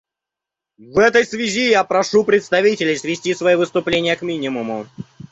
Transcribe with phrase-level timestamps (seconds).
[0.79, 4.87] В этой связи я прошу представителей свести свои выступления к минимуму.